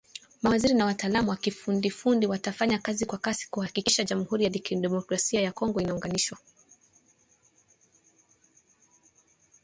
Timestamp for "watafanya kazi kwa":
2.27-3.17